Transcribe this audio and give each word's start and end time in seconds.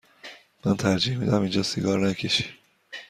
من 0.65 0.77
ترجیح 0.77 1.17
می 1.17 1.25
دهم 1.25 1.41
اینجا 1.41 1.63
سیگار 1.63 2.07
نکشی. 2.09 2.45